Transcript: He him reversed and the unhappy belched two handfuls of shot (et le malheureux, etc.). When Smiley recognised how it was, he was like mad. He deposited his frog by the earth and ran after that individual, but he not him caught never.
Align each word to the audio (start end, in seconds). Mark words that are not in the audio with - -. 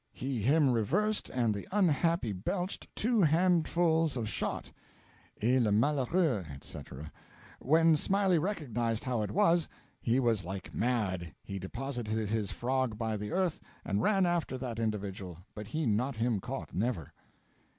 He 0.13 0.41
him 0.41 0.71
reversed 0.71 1.29
and 1.29 1.53
the 1.53 1.67
unhappy 1.71 2.31
belched 2.31 2.87
two 2.95 3.21
handfuls 3.21 4.17
of 4.17 4.27
shot 4.27 4.71
(et 5.39 5.61
le 5.61 5.71
malheureux, 5.71 6.43
etc.). 6.51 7.11
When 7.59 7.95
Smiley 7.95 8.39
recognised 8.39 9.03
how 9.03 9.21
it 9.21 9.29
was, 9.29 9.69
he 10.01 10.19
was 10.19 10.43
like 10.43 10.73
mad. 10.73 11.35
He 11.43 11.59
deposited 11.59 12.29
his 12.29 12.51
frog 12.51 12.97
by 12.97 13.15
the 13.15 13.31
earth 13.31 13.61
and 13.85 14.01
ran 14.01 14.25
after 14.25 14.57
that 14.57 14.79
individual, 14.79 15.37
but 15.53 15.67
he 15.67 15.85
not 15.85 16.15
him 16.15 16.39
caught 16.39 16.73
never. 16.73 17.13